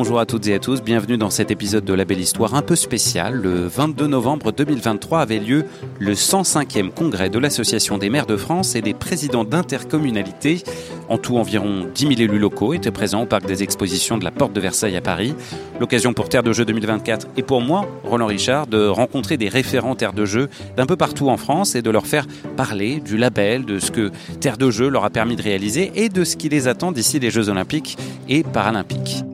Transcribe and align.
Bonjour 0.00 0.20
à 0.20 0.26
toutes 0.26 0.46
et 0.46 0.54
à 0.54 0.60
tous, 0.60 0.80
bienvenue 0.80 1.16
dans 1.16 1.28
cet 1.28 1.50
épisode 1.50 1.84
de 1.84 1.92
La 1.92 2.04
Belle 2.04 2.20
Histoire 2.20 2.54
un 2.54 2.62
peu 2.62 2.76
spécial. 2.76 3.34
Le 3.34 3.66
22 3.66 4.06
novembre 4.06 4.52
2023 4.52 5.18
avait 5.18 5.40
lieu 5.40 5.64
le 5.98 6.12
105e 6.12 6.90
congrès 6.92 7.30
de 7.30 7.38
l'Association 7.40 7.98
des 7.98 8.08
maires 8.08 8.26
de 8.26 8.36
France 8.36 8.76
et 8.76 8.80
des 8.80 8.94
présidents 8.94 9.42
d'intercommunalités. 9.42 10.62
En 11.08 11.18
tout, 11.18 11.36
environ 11.36 11.84
10 11.92 12.16
000 12.16 12.20
élus 12.20 12.38
locaux 12.38 12.74
étaient 12.74 12.92
présents 12.92 13.22
au 13.22 13.26
parc 13.26 13.44
des 13.46 13.64
expositions 13.64 14.18
de 14.18 14.24
la 14.24 14.30
Porte 14.30 14.52
de 14.52 14.60
Versailles 14.60 14.96
à 14.96 15.00
Paris. 15.00 15.34
L'occasion 15.80 16.12
pour 16.12 16.28
Terre 16.28 16.44
de 16.44 16.52
Jeux 16.52 16.64
2024 16.64 17.26
et 17.36 17.42
pour 17.42 17.60
moi, 17.60 17.84
Roland 18.04 18.26
Richard, 18.26 18.68
de 18.68 18.86
rencontrer 18.86 19.36
des 19.36 19.48
référents 19.48 19.96
Terre 19.96 20.12
de 20.12 20.24
Jeux 20.24 20.48
d'un 20.76 20.86
peu 20.86 20.94
partout 20.94 21.28
en 21.28 21.36
France 21.36 21.74
et 21.74 21.82
de 21.82 21.90
leur 21.90 22.06
faire 22.06 22.28
parler 22.56 23.00
du 23.00 23.16
label, 23.16 23.64
de 23.64 23.80
ce 23.80 23.90
que 23.90 24.12
Terre 24.38 24.58
de 24.58 24.70
Jeux 24.70 24.90
leur 24.90 25.04
a 25.04 25.10
permis 25.10 25.34
de 25.34 25.42
réaliser 25.42 25.90
et 25.96 26.08
de 26.08 26.22
ce 26.22 26.36
qui 26.36 26.48
les 26.48 26.68
attend 26.68 26.92
d'ici 26.92 27.18
les 27.18 27.32
Jeux 27.32 27.48
Olympiques 27.48 27.98
et 28.28 28.44
Paralympiques. 28.44 29.24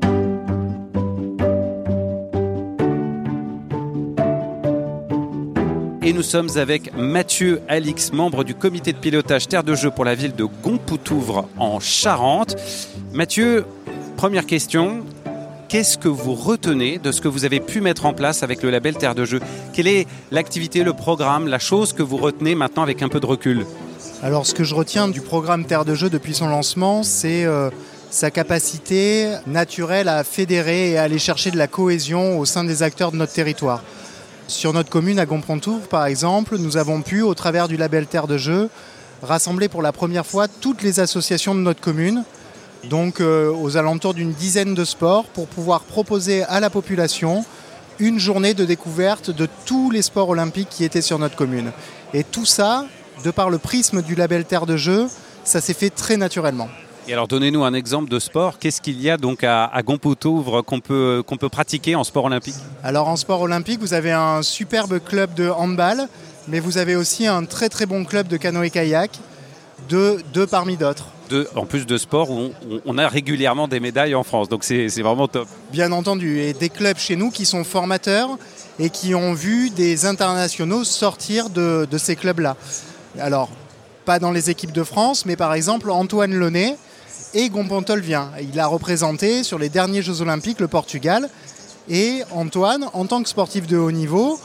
Nous 6.14 6.22
sommes 6.22 6.56
avec 6.56 6.96
Mathieu 6.96 7.60
Alix, 7.68 8.12
membre 8.12 8.44
du 8.44 8.54
comité 8.54 8.92
de 8.92 8.98
pilotage 8.98 9.48
Terre 9.48 9.64
de 9.64 9.74
Jeux 9.74 9.90
pour 9.90 10.04
la 10.04 10.14
ville 10.14 10.34
de 10.36 10.44
Gompoutouvre 10.44 11.48
en 11.58 11.80
Charente. 11.80 12.54
Mathieu, 13.12 13.64
première 14.16 14.46
question. 14.46 15.04
Qu'est-ce 15.68 15.98
que 15.98 16.06
vous 16.06 16.34
retenez 16.34 16.98
de 16.98 17.10
ce 17.10 17.20
que 17.20 17.26
vous 17.26 17.44
avez 17.44 17.58
pu 17.58 17.80
mettre 17.80 18.06
en 18.06 18.12
place 18.12 18.44
avec 18.44 18.62
le 18.62 18.70
label 18.70 18.96
Terre 18.96 19.16
de 19.16 19.24
Jeux? 19.24 19.40
Quelle 19.72 19.88
est 19.88 20.06
l'activité, 20.30 20.84
le 20.84 20.92
programme, 20.92 21.48
la 21.48 21.58
chose 21.58 21.92
que 21.92 22.04
vous 22.04 22.16
retenez 22.16 22.54
maintenant 22.54 22.84
avec 22.84 23.02
un 23.02 23.08
peu 23.08 23.18
de 23.18 23.26
recul? 23.26 23.66
Alors, 24.22 24.46
ce 24.46 24.54
que 24.54 24.62
je 24.62 24.76
retiens 24.76 25.08
du 25.08 25.20
programme 25.20 25.64
Terre 25.64 25.84
de 25.84 25.96
Jeux 25.96 26.10
depuis 26.10 26.34
son 26.34 26.46
lancement, 26.46 27.02
c'est 27.02 27.44
euh, 27.44 27.70
sa 28.10 28.30
capacité 28.30 29.32
naturelle 29.48 30.08
à 30.08 30.22
fédérer 30.22 30.92
et 30.92 30.98
à 30.98 31.02
aller 31.02 31.18
chercher 31.18 31.50
de 31.50 31.58
la 31.58 31.66
cohésion 31.66 32.38
au 32.38 32.44
sein 32.44 32.62
des 32.62 32.84
acteurs 32.84 33.10
de 33.10 33.16
notre 33.16 33.32
territoire. 33.32 33.82
Sur 34.46 34.74
notre 34.74 34.90
commune 34.90 35.18
à 35.18 35.26
Gomprontour, 35.26 35.80
par 35.88 36.04
exemple, 36.04 36.58
nous 36.58 36.76
avons 36.76 37.00
pu, 37.00 37.22
au 37.22 37.34
travers 37.34 37.66
du 37.66 37.78
label 37.78 38.06
Terre 38.06 38.26
de 38.26 38.36
Jeux, 38.36 38.68
rassembler 39.22 39.68
pour 39.68 39.80
la 39.80 39.90
première 39.90 40.26
fois 40.26 40.48
toutes 40.48 40.82
les 40.82 41.00
associations 41.00 41.54
de 41.54 41.60
notre 41.60 41.80
commune, 41.80 42.24
donc 42.90 43.20
euh, 43.20 43.50
aux 43.50 43.78
alentours 43.78 44.12
d'une 44.12 44.32
dizaine 44.32 44.74
de 44.74 44.84
sports, 44.84 45.24
pour 45.24 45.46
pouvoir 45.46 45.80
proposer 45.80 46.42
à 46.44 46.60
la 46.60 46.68
population 46.68 47.44
une 47.98 48.18
journée 48.18 48.52
de 48.52 48.66
découverte 48.66 49.30
de 49.30 49.48
tous 49.64 49.90
les 49.90 50.02
sports 50.02 50.28
olympiques 50.28 50.68
qui 50.68 50.84
étaient 50.84 51.00
sur 51.00 51.18
notre 51.18 51.36
commune. 51.36 51.72
Et 52.12 52.22
tout 52.22 52.46
ça, 52.46 52.86
de 53.24 53.30
par 53.30 53.48
le 53.48 53.58
prisme 53.58 54.02
du 54.02 54.14
label 54.14 54.44
Terre 54.44 54.66
de 54.66 54.76
Jeux, 54.76 55.06
ça 55.44 55.62
s'est 55.62 55.74
fait 55.74 55.90
très 55.90 56.18
naturellement. 56.18 56.68
Et 57.06 57.12
alors 57.12 57.28
donnez-nous 57.28 57.64
un 57.64 57.74
exemple 57.74 58.10
de 58.10 58.18
sport. 58.18 58.58
Qu'est-ce 58.58 58.80
qu'il 58.80 59.00
y 59.00 59.10
a 59.10 59.18
donc 59.18 59.44
à, 59.44 59.66
à 59.66 59.82
qu'on 59.82 59.98
peut, 59.98 61.22
qu'on 61.22 61.36
peut 61.36 61.48
pratiquer 61.50 61.94
en 61.94 62.04
sport 62.04 62.24
olympique? 62.24 62.54
Alors 62.82 63.08
en 63.08 63.16
sport 63.16 63.42
olympique, 63.42 63.80
vous 63.80 63.92
avez 63.92 64.12
un 64.12 64.42
superbe 64.42 64.98
club 65.04 65.34
de 65.34 65.50
handball, 65.50 66.08
mais 66.48 66.60
vous 66.60 66.78
avez 66.78 66.96
aussi 66.96 67.26
un 67.26 67.44
très 67.44 67.68
très 67.68 67.84
bon 67.84 68.04
club 68.04 68.26
de 68.28 68.38
canoë-kayak, 68.38 69.10
deux, 69.90 70.22
deux 70.32 70.46
parmi 70.46 70.78
d'autres. 70.78 71.08
en 71.56 71.66
plus 71.66 71.84
de 71.84 71.98
sport 71.98 72.30
où 72.30 72.52
on, 72.86 72.96
a 72.96 73.06
régulièrement 73.06 73.68
des 73.68 73.80
médailles 73.80 74.14
en 74.14 74.24
France, 74.24 74.48
donc 74.48 74.64
c'est 74.64 74.88
vraiment 75.02 75.28
top. 75.28 75.46
Bien 75.72 75.92
entendu, 75.92 76.40
et 76.40 76.54
des 76.54 76.70
clubs 76.70 76.96
chez 76.96 77.16
nous 77.16 77.30
qui 77.30 77.44
sont 77.44 77.64
formateurs 77.64 78.30
et 78.78 78.88
qui 78.88 79.14
ont 79.14 79.34
vu 79.34 79.68
des 79.68 80.06
internationaux 80.06 80.84
sortir 80.84 81.50
de, 81.50 81.86
de 81.90 81.98
ces 81.98 82.16
clubs-là. 82.16 82.56
Alors, 83.20 83.50
pas 84.06 84.18
dans 84.18 84.32
les 84.32 84.48
équipes 84.50 84.72
de 84.72 84.84
France, 84.84 85.26
mais 85.26 85.36
par 85.36 85.52
exemple 85.54 85.90
Antoine 85.90 86.34
Launay, 86.34 86.76
et 87.34 87.48
Gompantol 87.50 88.00
vient. 88.00 88.30
Il 88.40 88.58
a 88.60 88.66
représenté 88.66 89.42
sur 89.42 89.58
les 89.58 89.68
derniers 89.68 90.02
Jeux 90.02 90.22
Olympiques 90.22 90.60
le 90.60 90.68
Portugal. 90.68 91.28
Et 91.88 92.22
Antoine, 92.32 92.86
en 92.94 93.04
tant 93.06 93.22
que 93.22 93.28
sportif 93.28 93.66
de 93.66 93.76
haut 93.76 93.90
niveau, 93.90 94.38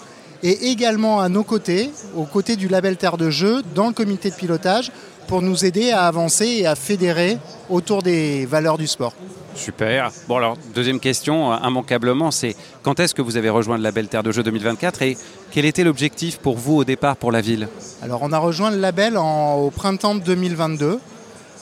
est 0.44 0.64
également 0.64 1.22
à 1.22 1.30
nos 1.30 1.44
côtés, 1.44 1.92
aux 2.16 2.26
côtés 2.26 2.56
du 2.56 2.68
label 2.68 2.98
Terre 2.98 3.18
de 3.18 3.30
Jeux, 3.30 3.62
dans 3.76 3.88
le 3.88 3.94
comité 3.94 4.30
de 4.30 4.36
pilotage, 4.36 4.92
pour 5.28 5.42
nous 5.42 5.64
aider 5.64 5.92
à 5.92 6.08
avancer 6.08 6.46
et 6.46 6.66
à 6.66 6.76
fédérer 6.76 7.38
autour 7.70 8.02
des 8.02 8.46
valeurs 8.46 8.78
du 8.78 8.88
sport. 8.88 9.14
Super. 9.54 10.12
Bon 10.28 10.38
alors, 10.38 10.58
deuxième 10.74 11.00
question, 11.00 11.54
immanquablement, 11.64 12.32
c'est 12.32 12.56
quand 12.82 13.00
est-ce 13.00 13.14
que 13.14 13.22
vous 13.22 13.38
avez 13.38 13.50
rejoint 13.50 13.78
le 13.78 13.84
label 13.84 14.08
Terre 14.08 14.24
de 14.24 14.32
Jeux 14.32 14.44
2024 14.44 15.02
et 15.04 15.18
quel 15.52 15.66
était 15.66 15.84
l'objectif 15.84 16.38
pour 16.38 16.58
vous 16.58 16.78
au 16.78 16.84
départ 16.84 17.16
pour 17.16 17.32
la 17.32 17.42
ville? 17.42 17.68
Alors 18.02 18.22
on 18.24 18.32
a 18.32 18.38
rejoint 18.38 18.72
le 18.72 18.78
label 18.78 19.18
au 19.18 19.70
printemps 19.70 20.16
2022 20.16 21.00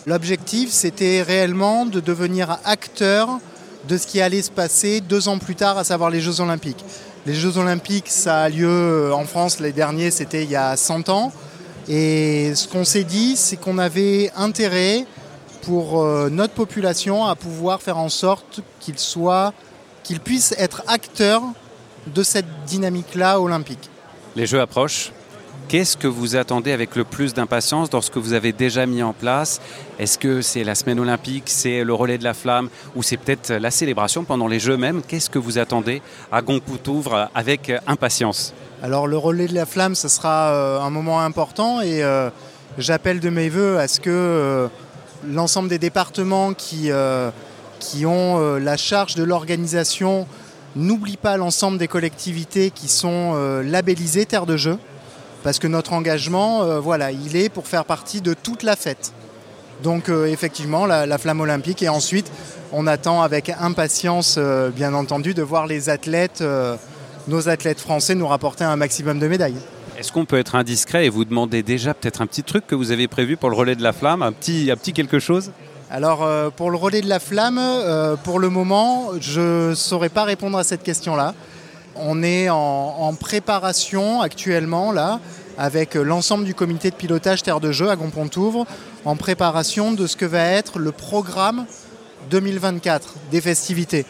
L'objectif, 0.08 0.70
c'était 0.72 1.22
réellement 1.22 1.86
de 1.86 2.00
devenir 2.00 2.60
acteur 2.64 3.28
de 3.90 3.98
ce 3.98 4.08
qui 4.08 4.22
allait 4.22 4.42
se 4.42 4.52
passer 4.52 5.02
deux 5.02 5.28
ans 5.28 5.38
plus 5.38 5.56
tard, 5.56 5.78
à 5.78 5.84
savoir 5.84 6.10
les 6.10 6.22
Jeux 6.22 6.40
Olympiques. 6.40 6.86
Les 7.26 7.34
Jeux 7.34 7.58
Olympiques, 7.58 8.08
ça 8.08 8.44
a 8.44 8.50
lieu 8.50 8.70
euh, 8.70 9.12
en 9.12 9.26
France, 9.26 9.60
les 9.60 9.74
derniers, 9.74 10.10
c'était 10.10 10.46
il 10.46 10.50
y 10.50 10.56
a 10.56 10.78
100 10.78 11.10
ans. 11.10 11.34
Et 11.90 12.56
ce 12.56 12.70
qu'on 12.70 12.86
s'est 12.86 13.04
dit, 13.04 13.36
c'est 13.36 13.58
qu'on 13.58 13.78
avait 13.78 14.32
intérêt 14.38 15.06
pour 15.64 16.02
euh, 16.02 16.30
notre 16.30 16.54
population 16.54 17.26
à 17.26 17.36
pouvoir 17.36 17.82
faire 17.82 17.98
en 17.98 18.08
sorte 18.08 18.62
qu'ils 18.80 19.00
soient, 19.00 19.54
qu'ils 20.04 20.22
puissent 20.22 20.56
être 20.58 20.84
acteurs 20.88 21.44
de 22.16 22.24
cette 22.24 22.64
dynamique-là 22.66 23.42
olympique. 23.42 23.90
Les 24.38 24.46
Jeux 24.46 24.62
approchent. 24.62 25.12
Qu'est-ce 25.68 25.98
que 25.98 26.08
vous 26.08 26.38
attendez 26.38 26.72
avec 26.72 26.96
le 26.96 27.04
plus 27.04 27.34
d'impatience 27.34 27.90
dans 27.90 28.00
ce 28.00 28.10
que 28.10 28.20
vous 28.20 28.32
avez 28.32 28.54
déjà 28.54 28.86
mis 28.86 29.04
en 29.04 29.12
place? 29.12 29.60
Est-ce 30.00 30.18
que 30.18 30.42
c'est 30.42 30.64
la 30.64 30.76
semaine 30.76 30.98
olympique, 30.98 31.44
c'est 31.48 31.84
le 31.84 31.94
relais 31.94 32.18
de 32.18 32.24
la 32.24 32.34
flamme 32.34 32.70
ou 32.96 33.04
c'est 33.04 33.18
peut-être 33.18 33.52
la 33.52 33.70
célébration 33.70 34.24
pendant 34.24 34.48
les 34.48 34.62
Jeux 34.62 34.78
même? 34.78 35.02
Qu'est-ce 35.06 35.30
que 35.30 35.40
vous 35.40 35.58
attendez 35.58 36.02
à 36.32 36.42
Goncourt-Ouvre 36.42 37.30
avec 37.36 37.70
impatience? 37.86 38.54
Alors 38.82 39.08
le 39.08 39.18
relais 39.18 39.48
de 39.48 39.54
la 39.54 39.66
flamme, 39.66 39.94
ce 39.94 40.08
sera 40.08 40.54
euh, 40.54 40.80
un 40.80 40.90
moment 40.90 41.20
important 41.20 41.82
et 41.82 42.02
euh, 42.02 42.30
j'appelle 42.78 43.20
de 43.20 43.30
mes 43.30 43.50
voeux 43.50 43.78
à 43.78 43.90
ce 43.90 44.00
que 44.00 44.10
euh, 44.10 44.68
l'ensemble 45.28 45.68
des 45.68 45.80
départements 45.80 46.54
qui, 46.54 46.92
qui 47.82 48.06
ont 48.06 48.56
la 48.56 48.78
charge 48.78 49.16
de 49.16 49.24
l'organisation 49.24 50.28
n'oublient 50.78 51.18
pas 51.18 51.36
l'ensemble 51.36 51.78
des 51.78 51.90
collectivités 51.90 52.72
qui 52.72 52.88
sont 52.88 53.34
labellisées 53.66 54.26
Terre 54.26 54.46
de 54.46 54.56
Jeux 54.56 54.78
parce 55.48 55.60
que 55.60 55.68
notre 55.68 55.94
engagement, 55.94 56.64
euh, 56.64 56.82
voilà, 56.82 57.14
il 57.14 57.38
est 57.38 57.48
pour 57.48 57.68
faire 57.68 57.86
partie 57.86 58.20
de 58.20 58.34
toute 58.34 58.64
la 58.64 58.76
fête. 58.76 59.14
Donc 59.82 60.10
euh, 60.10 60.26
effectivement, 60.26 60.86
la, 60.86 61.18
flamme 61.18 61.40
olympique. 61.40 61.82
Et 61.82 61.88
ensuite, 61.88 62.30
on 62.74 62.86
attend 62.86 63.22
avec 63.22 63.50
impatience, 63.58 64.36
euh, 64.38 64.72
bien 64.72 64.94
entendu, 64.94 65.34
de 65.34 65.42
voir 65.42 65.66
les 65.66 65.88
athlètes, 65.88 66.44
nos 67.30 67.48
athlètes 67.48 67.80
français, 67.80 68.14
nous 68.14 68.28
rapporter 68.28 68.66
un 68.66 68.76
maximum 68.76 69.20
de 69.20 69.28
médailles. 69.30 69.56
Est-ce 69.98 70.12
qu'on 70.12 70.26
peut 70.26 70.38
être 70.38 70.56
indiscret 70.56 71.06
et 71.06 71.10
vous 71.10 71.24
demander 71.24 71.64
déjà 71.64 71.94
peut-être 71.94 72.22
un 72.22 72.28
petit 72.28 72.44
truc 72.44 72.68
que 72.68 72.76
vous 72.76 72.92
avez 72.92 73.08
prévu 73.08 73.38
pour 73.38 73.50
le 73.50 73.56
relais 73.56 73.78
de 73.78 73.84
la 73.84 73.94
flamme, 73.94 74.24
un 74.24 74.34
petit, 74.34 74.70
un 74.70 74.76
petit 74.76 74.92
quelque 74.92 75.20
chose? 75.20 75.52
Alors 75.90 76.28
pour 76.58 76.72
le 76.72 76.76
relais 76.76 77.00
de 77.00 77.08
la 77.08 77.20
flamme, 77.20 77.62
pour 78.26 78.40
le 78.40 78.50
moment, 78.50 79.12
je 79.22 79.70
ne 79.70 79.76
saurais 79.76 80.10
pas 80.10 80.26
répondre 80.26 80.58
à 80.58 80.66
cette 80.66 80.84
question-là. 80.84 81.34
On 82.00 82.22
est 82.22 82.50
en, 82.50 83.14
préparation 83.14 84.22
actuellement 84.22 84.92
là 84.92 85.20
avec 85.58 85.96
l'ensemble 85.96 86.46
du 86.46 86.54
comité 86.54 86.92
de 86.92 86.96
pilotage 86.96 87.42
Terre 87.42 87.60
de 87.60 87.72
Jeux 87.72 87.90
à 87.90 87.96
Gompontouvre 87.96 88.66
en 89.06 89.16
préparation 89.16 89.92
de 89.92 90.06
ce 90.06 90.16
que 90.16 90.26
va 90.26 90.44
être 90.44 90.78
le 90.78 90.92
programme 90.92 91.66
2024 92.30 93.16
des 93.32 93.42
festivités. 93.42 94.06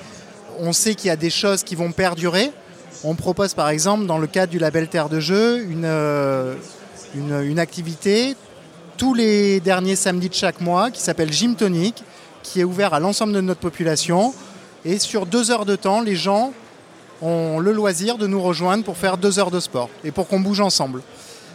On 0.59 0.73
sait 0.73 0.95
qu'il 0.95 1.07
y 1.07 1.11
a 1.11 1.15
des 1.15 1.29
choses 1.29 1.63
qui 1.63 1.75
vont 1.75 1.91
perdurer. 1.91 2.51
On 3.03 3.15
propose 3.15 3.53
par 3.53 3.69
exemple 3.69 4.05
dans 4.05 4.17
le 4.17 4.27
cadre 4.27 4.51
du 4.51 4.59
label 4.59 4.89
Terre 4.89 5.07
de 5.07 5.19
une, 5.63 5.85
euh, 5.85 6.55
une, 7.15 7.59
activité 7.59 8.35
tous 8.97 9.13
les 9.13 9.59
derniers 9.59 9.95
samedis 9.95 10.29
de 10.29 10.33
chaque 10.33 10.59
mois 10.59 10.89
qui 10.91 11.01
s'appelle 11.01 11.31
Gym 11.31 11.55
qui 12.43 12.59
est 12.59 12.63
ouvert 12.63 12.93
à 12.93 12.99
l'ensemble 12.99 13.33
de 13.33 13.41
notre 13.41 13.59
population. 13.59 14.33
Et 14.83 14.99
sur 14.99 15.25
deux 15.25 15.51
heures 15.51 15.65
de 15.65 15.75
temps, 15.75 16.01
les 16.01 16.15
gens 16.15 16.51
ont 17.21 17.59
le 17.59 17.71
loisir 17.71 18.17
de 18.17 18.27
nous 18.27 18.41
rejoindre 18.41 18.83
pour 18.83 18.97
faire 18.97 19.17
deux 19.17 19.39
heures 19.39 19.51
de 19.51 19.59
sport 19.59 19.89
et 20.03 20.11
pour 20.11 20.27
qu'on 20.27 20.39
bouge 20.39 20.59
ensemble. 20.59 21.01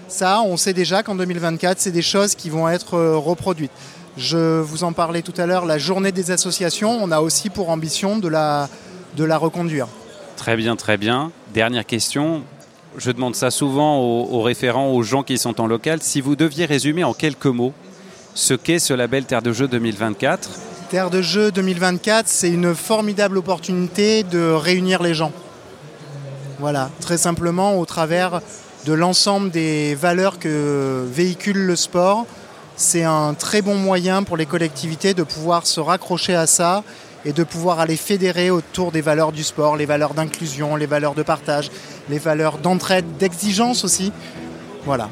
Ça, 0.09 0.43
on 0.43 0.57
sait 0.57 0.73
déjà 0.75 1.03
qu'en 1.03 1.15
2024, 1.15 1.81
c'est 1.81 1.91
des 1.91 2.03
choses 2.03 2.35
qui 2.35 2.51
vont 2.51 2.69
être 2.69 2.95
euh, 2.95 3.17
reproduites. 3.17 3.71
Je 4.17 4.61
vous 4.61 4.85
en 4.85 4.93
parlais 4.93 5.23
tout 5.23 5.33
à 5.39 5.47
l'heure, 5.47 5.65
la 5.65 5.79
journée 5.79 6.13
des 6.13 6.31
associations, 6.31 6.99
on 7.03 7.11
a 7.11 7.21
aussi 7.21 7.49
pour 7.49 7.71
ambition 7.71 8.19
de 8.19 8.29
la, 8.29 8.69
de 9.17 9.25
la 9.25 9.39
reconduire. 9.39 9.89
Très 10.37 10.57
bien, 10.57 10.77
très 10.77 10.99
bien. 10.99 11.31
Dernière 11.55 11.87
question. 11.87 12.43
Je 12.99 13.11
demande 13.11 13.35
ça 13.35 13.51
souvent 13.51 14.01
aux, 14.01 14.29
aux 14.33 14.43
référents, 14.43 14.91
aux 14.91 15.03
gens 15.03 15.23
qui 15.23 15.39
sont 15.39 15.61
en 15.63 15.67
local. 15.67 16.01
Si 16.03 16.21
vous 16.21 16.37
deviez 16.37 16.67
résumer 16.67 17.05
en 17.05 17.15
quelques 17.15 17.47
mots 17.47 17.73
ce 18.35 18.53
qu'est 18.55 18.79
ce 18.79 18.93
label 18.93 19.25
Terre 19.25 19.43
de 19.43 19.53
Jeux 19.53 19.69
2024 19.69 20.51
Terre 20.91 21.09
de 21.09 21.23
Jeux 21.23 21.51
2024, 21.51 22.29
c'est 22.29 22.51
une 22.51 22.75
formidable 22.75 23.39
opportunité 23.39 24.25
de 24.25 24.53
réunir 24.53 25.03
les 25.03 25.15
gens. 25.15 25.33
Voilà, 26.63 26.91
très 27.01 27.19
simplement 27.19 27.81
au 27.81 27.85
travers 27.87 28.41
de 28.87 28.93
l'ensemble 28.93 29.51
des 29.51 29.97
valeurs 29.97 30.39
que 30.39 31.05
véhicule 31.13 31.59
le 31.59 31.75
sport. 31.75 32.25
C'est 32.77 33.03
un 33.03 33.35
très 33.35 33.63
bon 33.63 33.75
moyen 33.75 34.23
pour 34.23 34.37
les 34.37 34.47
collectivités 34.47 35.13
de 35.13 35.25
pouvoir 35.25 35.67
se 35.67 35.81
raccrocher 35.81 36.37
à 36.37 36.47
ça 36.47 36.85
et 37.25 37.33
de 37.33 37.43
pouvoir 37.43 37.81
aller 37.81 37.97
fédérer 37.97 38.53
autour 38.53 38.93
des 38.93 39.01
valeurs 39.01 39.33
du 39.33 39.43
sport, 39.43 39.77
les 39.77 39.87
valeurs 39.87 40.15
d'inclusion, 40.15 40.77
les 40.77 40.87
valeurs 40.87 41.17
de 41.17 41.25
partage, 41.25 41.69
les 42.09 42.21
valeurs 42.21 42.59
d'entraide, 42.59 43.07
d'exigence 43.19 43.85
aussi. 43.85 44.13
Voilà. 44.85 45.11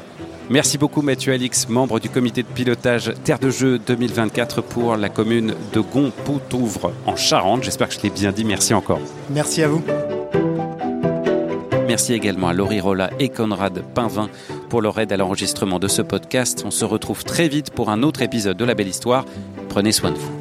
Merci 0.49 0.77
beaucoup 0.77 1.01
Mathieu 1.01 1.33
Alix, 1.33 1.67
membre 1.67 1.99
du 1.99 2.09
comité 2.09 2.43
de 2.43 2.47
pilotage 2.47 3.13
Terre 3.25 3.39
de 3.39 3.49
Jeux 3.49 3.77
2024 3.77 4.61
pour 4.61 4.95
la 4.95 5.09
commune 5.09 5.53
de 5.73 5.81
Gonpoutouvre 5.81 6.93
en 7.05 7.17
Charente. 7.17 7.63
J'espère 7.63 7.89
que 7.89 7.95
je 7.95 7.99
l'ai 8.03 8.09
bien 8.09 8.31
dit. 8.31 8.45
Merci 8.45 8.73
encore. 8.73 9.01
Merci 9.29 9.63
à 9.63 9.67
vous. 9.67 9.83
Merci 11.91 12.13
également 12.13 12.47
à 12.47 12.53
Laurie 12.53 12.79
Rolla 12.79 13.09
et 13.19 13.27
Conrad 13.27 13.83
Pinvin 13.93 14.29
pour 14.69 14.81
leur 14.81 14.97
aide 14.97 15.11
à 15.11 15.17
l'enregistrement 15.17 15.77
de 15.77 15.89
ce 15.89 16.01
podcast. 16.01 16.63
On 16.65 16.71
se 16.71 16.85
retrouve 16.85 17.25
très 17.25 17.49
vite 17.49 17.71
pour 17.71 17.89
un 17.89 18.01
autre 18.01 18.21
épisode 18.21 18.55
de 18.55 18.63
La 18.63 18.75
Belle 18.75 18.87
Histoire. 18.87 19.25
Prenez 19.67 19.91
soin 19.91 20.11
de 20.11 20.17
vous. 20.17 20.40